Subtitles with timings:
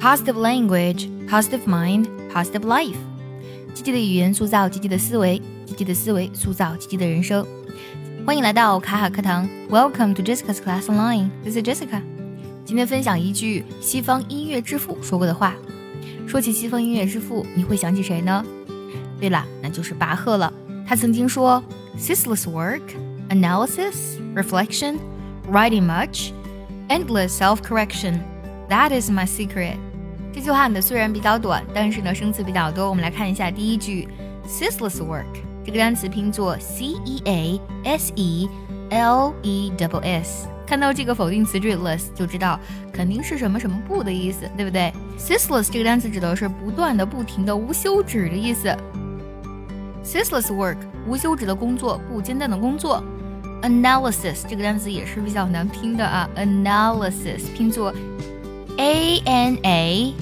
[0.00, 2.96] positive language, positive mind, positive life。
[3.74, 7.44] 积极的语言塑造积极的思维，积极的思维塑造积极的人生。
[8.24, 12.00] 欢迎来到卡卡课堂，Welcome to Jessica's Class Online。This is Jessica。
[12.64, 15.54] 今天分享一句西方音乐之父说过的话。
[16.26, 18.44] 说起西方音乐之父，你会想起谁呢？
[19.20, 20.52] 对了，那就是巴赫了。
[20.86, 21.62] 他曾经说：“
[21.98, 22.82] Ceaseless work,
[23.28, 24.96] analysis, reflection,
[25.50, 26.30] writing much,
[26.88, 28.20] endless self-correction.
[28.68, 29.76] That is my secret.”
[30.31, 32.89] 这句话呢虽然比较短，但是呢生词比较多。
[32.89, 34.07] 我们来看一下第一句
[34.47, 35.25] ，ceaseless work
[35.65, 38.49] 这个单词拼作 c e a s e
[38.91, 42.59] l e w s，看到这个否定词缀 less 就知道
[42.93, 48.75] 肯定是什么什么不的意思，对不对？ceaseless 这个单词指的是不断的、不停的、无休止的意思。
[50.03, 50.77] ceaseless work
[51.07, 53.03] 无休止的工作，不间断的工作。
[53.61, 57.93] analysis 这个单词也是比较难拼的啊，analysis 拼作
[58.79, 60.13] a n a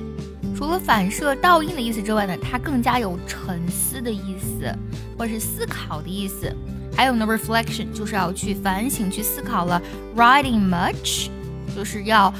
[0.56, 4.75] 除了反射、倒映的意思之外呢，它更加有沉思的意思，
[5.16, 6.53] 或者是思考的意思。
[6.97, 9.81] 还有呢，reflection 就是要去反省、去思考了。
[10.16, 11.28] Writing much
[11.77, 12.34] 就是要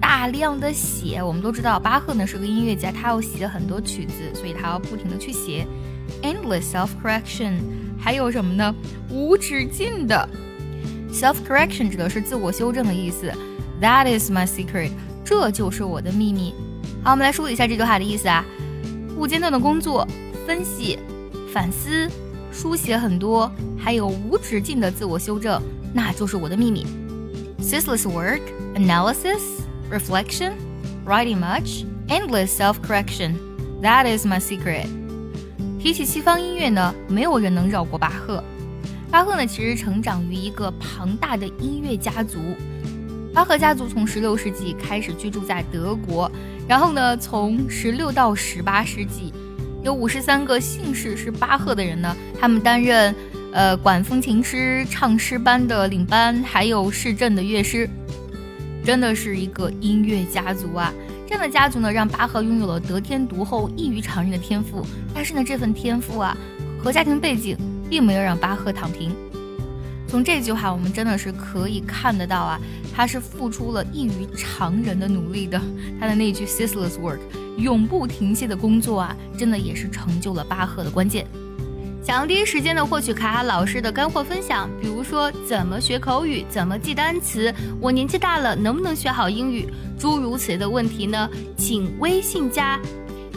[0.00, 1.20] 大量的写。
[1.20, 5.66] 我们都知道巴赫呢是个音乐家，他要写很多曲子，所以他要不停的去写。
[6.23, 7.59] Endless self-correction
[7.99, 8.75] 还有什么呢？
[9.09, 10.27] 无止境的
[11.11, 13.31] self-correction 指的是自我修正的意思。
[13.81, 14.91] That is my secret，
[15.23, 16.53] 这就是我的秘密。
[17.03, 18.43] 好，我们来梳理一下这句话的意思啊。
[19.15, 20.07] 不间断的工作、
[20.45, 20.99] 分析、
[21.53, 22.09] 反思。
[22.51, 25.61] 书写很多，还有无止境的自我修正，
[25.93, 26.85] 那就是我的秘密。
[27.61, 28.41] Ceaseless work,
[28.75, 29.39] analysis,
[29.91, 30.53] reflection,
[31.05, 33.35] writing much, endless self-correction.
[33.81, 34.87] That is my secret.
[35.84, 38.42] 提起西方音乐呢，没有人能绕过巴赫。
[39.10, 42.38] 巴赫呢，其实成长于一个庞大的音乐家族。
[43.34, 46.32] 巴赫家族从16世纪开始居住在德国，
[46.66, 49.30] 然后呢，从16到18世纪。
[49.82, 53.14] 有五十三个姓氏是巴赫的人呢，他们担任，
[53.52, 57.86] 呃，管风琴师、唱诗班的领班，还有市镇的乐师，
[58.82, 60.90] 真的是一个音乐家族啊！
[61.26, 64.86] 这样的家族呢，让巴赫拥有了得天独厚、异于常人的天赋。
[65.14, 66.36] 但是呢，这份天赋啊，
[66.82, 67.56] 和家庭背景
[67.88, 69.14] 并没有让巴赫躺平。
[70.06, 72.60] 从这句话，我们真的是可以看得到啊，
[72.94, 75.60] 他是付出了异于常人的努力的。
[75.98, 77.18] 他的那句 ceaseless work。
[77.56, 81.24] 永不停歇的工作啊，真的也是成就了巴赫的关键。
[82.04, 87.50] 想要第一时间的获取卡卡老师的干货分享，比如说怎么学口语、怎么记单词，
[87.80, 89.66] 我年纪大了能不能学好英语，
[89.98, 91.26] 诸如此类的问题呢？
[91.56, 92.78] 请微信加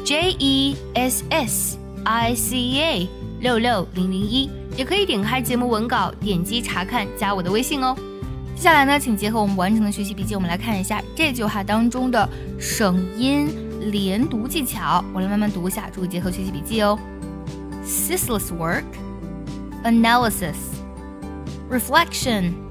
[0.04, 7.96] J E S S I C A 六六零零一，也可以点开节目文稿，点击查看，加我的微信哦。
[8.54, 12.30] 接下来呢，请结合我们完整的学习笔记，我们来看一下这句话当中的
[12.60, 13.48] 省音。
[13.94, 17.00] 连读技巧，我来慢慢读一下，注意结合学习笔记哦。
[17.87, 18.85] Ceaseless work,
[19.85, 20.57] analysis,
[21.69, 22.69] reflection,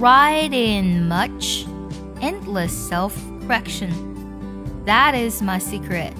[0.00, 1.66] writing much,
[2.20, 3.92] endless self-correction.
[4.84, 6.12] That is my secret.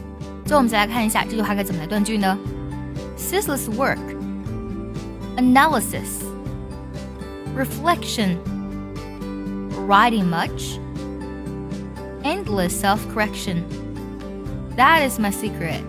[0.45, 2.39] 最后我们再来看一下这句话该怎么来断句呢？
[3.17, 3.99] Ceaseless work,
[5.37, 6.23] analysis,
[7.57, 8.39] reflection,
[9.89, 10.79] writing much,
[12.23, 13.65] endless self-correction.
[14.77, 15.83] That is my secret.